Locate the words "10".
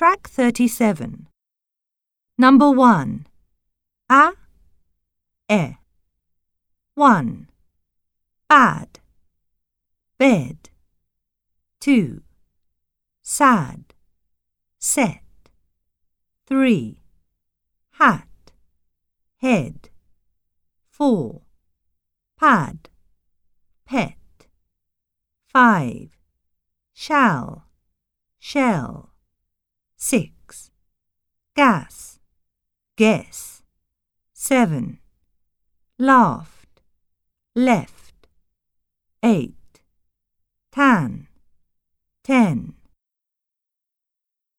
42.24-42.79